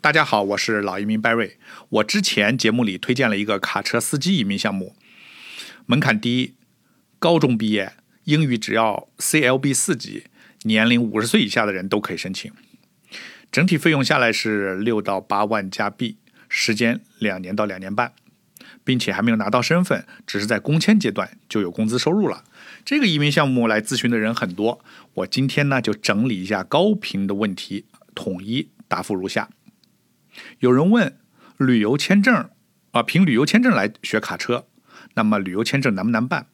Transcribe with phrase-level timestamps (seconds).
[0.00, 1.54] 大家好，我是老移民 Barry。
[1.88, 4.94] 我之前节目里推荐了一个卡车司机移民项目，
[5.86, 6.54] 门槛低，
[7.18, 10.26] 高中毕业，英语只要 CLB 四级，
[10.62, 12.52] 年龄五十岁以下的人都可以申请。
[13.50, 16.16] 整体费用下来是六到八万加币，
[16.48, 18.12] 时间两年到两年半，
[18.84, 22.44] 并且还没有拿到身份，只是在工签阶段就有工资收入了。
[22.84, 24.80] 这个移民项目来咨询的人很多，
[25.14, 29.50] 我今天呢就整理一下高频的问题，统一答复如下。
[30.60, 31.18] 有人问
[31.56, 32.48] 旅游签证
[32.92, 34.66] 啊，凭旅游签证来学卡车，
[35.14, 36.46] 那么旅游签证难不难办？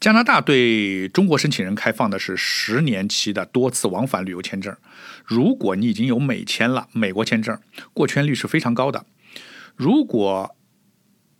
[0.00, 4.76] 加拿大对中国申请人开放的是十年期的多次往返旅游签证。
[5.24, 7.58] 如果你已经有美签了，美国签证
[7.94, 9.06] 过签率是非常高的。
[9.76, 10.56] 如果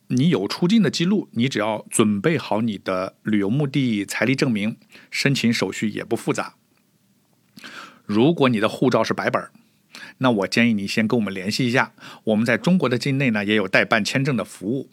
[0.06, 4.78] 你有出境的记录，你只要准备好你的旅游目的、财力证明，
[5.10, 6.54] 申请手续也不复杂。
[8.06, 9.50] 如果你的护照是白本儿。
[10.18, 11.92] 那我建议你先跟我们联系一下，
[12.24, 14.90] 我们在中国的境内呢也有代办签证的服务。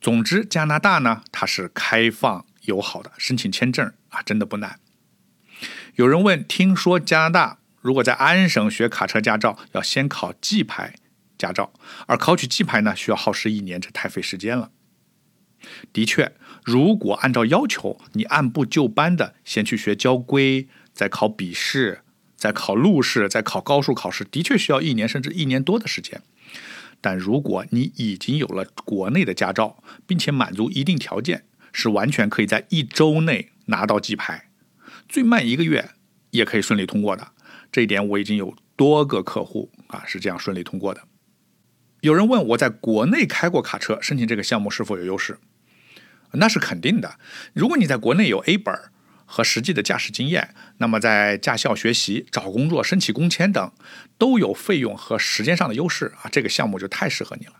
[0.00, 4.80] 总之，加拿大呢它是开放友好的，申请签证啊真的不难。
[5.96, 10.94] 有人问，听说加拿大如果在安省学卡车驾照，要先考 G 牌
[11.36, 11.72] 驾照，
[12.06, 14.70] 而考取 G 牌呢需要耗时一年，这太费时间了。
[15.92, 16.32] 的确，
[16.64, 22.02] 如果按照要求，你按部就班的先去学交规，再考笔试。
[22.38, 26.22] 在考路试，在考高数考试，的确需要一年甚至一年多的时间。
[27.00, 34.50] 但如果你已经有了国内的驾照，并且满足一定条件，是完全可以在一周内拿到 G 牌，
[35.08, 35.90] 最慢一个月
[36.30, 37.32] 也可以顺利通过的。
[37.72, 41.02] 这一点我已经有多个客户啊是这样顺利通过的。
[42.02, 45.38] 有人问我在国内开过卡车，申请这个项目是否有优势？
[46.34, 47.18] 那是肯定的。
[47.52, 48.92] 如果你在国内有 A 本儿。
[49.30, 53.70] 和实际的驾驶经验，那么在驾校学习、找工作、申请工签等，
[54.16, 56.30] 都有费用和时间上的优势啊！
[56.32, 57.52] 这个项目就太适合你了。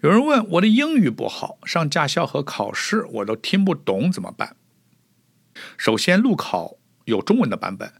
[0.00, 4.56] 有人问我的英语不好，上驾校和考试我都听不懂怎么办？
[5.76, 7.92] 首先，路考有中文的版本，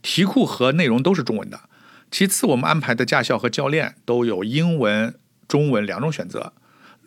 [0.00, 1.68] 题库和内容都是中文的。
[2.12, 6.52] 其次，我们安排的驾校和教练都有英文、中文两种选择。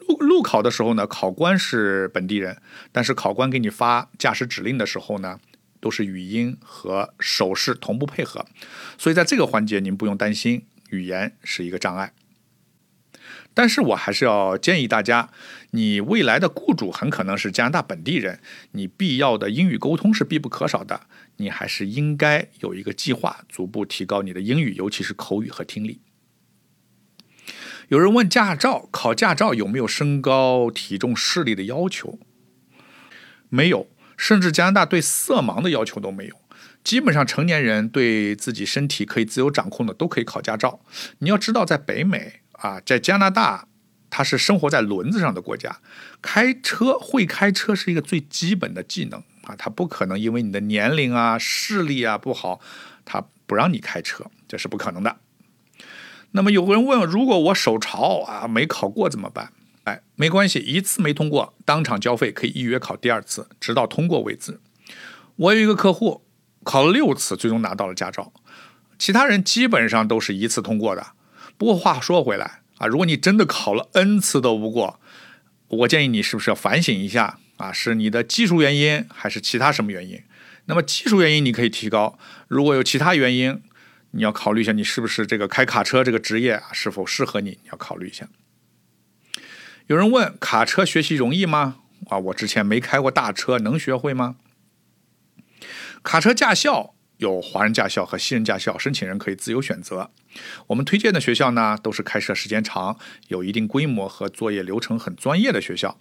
[0.08, 2.62] 路路考的时候呢，考官是本地人，
[2.92, 5.40] 但是考官给你发驾驶指令的时候呢，
[5.80, 8.46] 都是语音和手势同步配合，
[8.98, 12.14] 所以在这个环节您不用担心语言是一个障碍。
[13.54, 15.30] 但是我还是要建议大家，
[15.72, 18.42] 你未来的雇主很可能是加拿大本地人，
[18.72, 26.02] 你必要的英语沟通是必不可少的，你还是应该有一个计划，逐步提高你的英语，尤其是口语和听力。
[27.90, 32.20] 有人问驾照考驾照有没有身高、体重、视力的要求？
[33.50, 33.88] 没有，
[34.18, 36.36] 甚至加拿大对色盲的要求都没有。
[36.84, 40.82] 基本上成年人对自己身体可以自由掌控的都可以考驾照。
[41.20, 43.68] 你要知道，在北美啊，在加拿大，
[44.10, 45.80] 它是生活在轮子上的国家，
[46.22, 52.60] 开车会开车是一个最基本的技能啊，它不可能因为你的年龄啊、视力啊不好，
[53.04, 55.18] 它不让你开车，这是不可能的。
[56.36, 59.54] 那么有个人问，如果我手潮啊没考过怎么办？
[59.86, 64.60] 哎，没关系，一次没通过，当场交费，可以预约考第二次，直到通过为止。
[65.38, 66.26] 我有一个客户
[66.66, 68.34] 考了六次，最终拿到了驾照，
[69.00, 71.14] 其他人基本上都是一次通过的。
[71.58, 75.00] 不过话说回来啊，如果你真的考了 N 次都不过，
[75.70, 77.72] 我建议你是不是要反省一下啊？
[77.72, 80.22] 是你的技术原因还是其他什么原因？
[80.66, 82.20] 那么技术原因你可以提高，
[82.50, 83.62] 如果有其他原因。
[84.16, 87.52] 你要考虑一下，你是不是这个开卡车这个职业啊，是否适合你？
[87.64, 88.30] 你要考虑一下。
[89.88, 91.82] 有人问卡车学习容易吗？
[92.08, 94.38] 啊，我之前没开过大车，能学会吗？
[96.02, 100.12] 卡车驾校有华人驾校和西人驾校，申请人可以自由选择。
[100.68, 102.98] 我们推荐的学校呢，都是开设时间长、
[103.28, 105.98] 有一定规模和作业流程很专业的学校，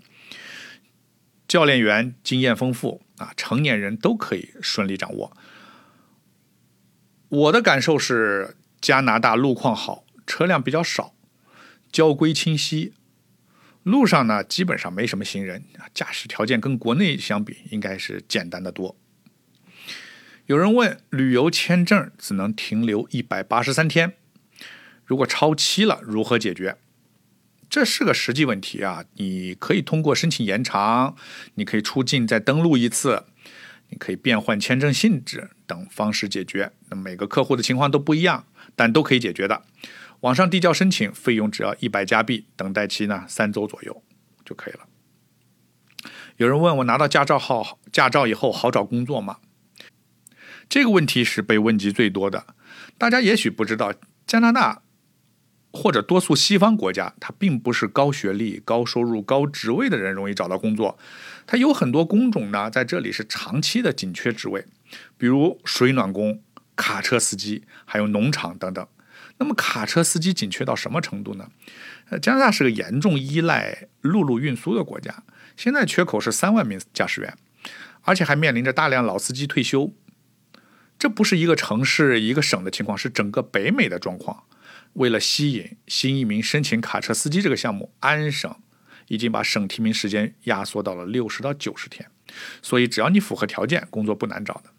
[1.49, 5.37] 教练员经验丰富啊，成年人都可以顺利掌握。
[7.34, 11.15] 我的感受是，加拿大路况好，车辆比较少，
[11.91, 12.92] 交规清晰，
[13.83, 18.97] 路上呢基本上没什么行人，驾驶条件跟国内相比应该是简单的多。
[20.47, 24.13] 有人问，旅游签证只能停留一百八十三天，
[25.04, 26.77] 如果超期了如何解决？
[27.69, 31.16] 这是个实际问题啊，你可以通过申请延长，
[31.54, 33.25] 你可以出境再登录一次。
[33.99, 36.73] 可以变换签证性质等方式解决。
[36.89, 39.63] 那每个客户的情况都不一样，但都可以解决的。
[40.21, 44.03] 网上递交申请，费用只要一百加币，等待期呢三周左右
[44.45, 44.81] 就可以了。
[46.37, 49.39] 有人问我拿到驾照号驾照以后好找工作吗？
[50.69, 52.47] 这个问题是被问及最多的。
[52.97, 53.93] 大家也许不知道，
[54.27, 54.83] 加拿大
[55.74, 60.97] 或者多数西方国家，它并不是高学历、高收入、高职位的人容易找到工作，
[61.47, 64.65] 它有很多工种呢，在这里是长期的紧缺职位，
[65.18, 66.41] 比如水暖工、
[66.76, 68.86] 卡车司机，还有农场等等。
[69.38, 71.48] 那么卡车司机紧缺到什么程度呢？
[72.10, 75.24] 呃，加拿大是个严重依赖陆路运输的国家，
[75.56, 77.36] 现在缺口是三万名驾驶员，
[78.03, 79.92] 而且还面临着大量老司机退休。
[80.97, 84.44] 这不是一个城市、一个省的情况，是整个北美的状况。
[84.95, 88.55] 为了吸引新移民申请卡车司机这个项目，安省
[89.09, 92.09] 已经把省提名时间压缩到了六十到九十天。
[92.63, 94.71] 所以，只要你符合条件，工作不难找的。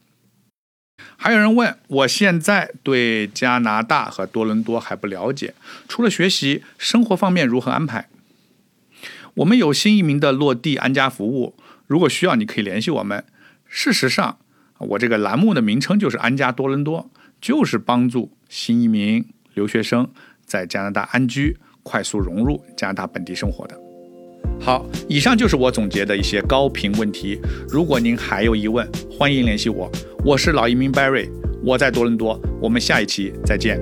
[1.17, 5.53] 还有人问，我现在对加拿大和多伦多还不了解，
[5.87, 8.09] 除了学习，生活方面如何安排？
[9.35, 11.55] 我们有新移民的落地安家服务，
[11.87, 13.25] 如果需要，你可以联系我们。
[13.67, 14.39] 事实上，
[14.77, 17.09] 我这个栏目的名称就是安家多伦多，
[17.41, 20.07] 就是帮助新移民留学生
[20.45, 23.75] 在加拿大安居，快速融入加拿大本地生活的。
[24.61, 27.39] 好，以上就是我总结的一些高频问题。
[27.67, 29.91] 如果您还有疑问，欢迎联系我。
[30.23, 31.29] 我是老移民 Barry，
[31.63, 32.39] 我在多伦多。
[32.61, 33.79] 我们下一期再见。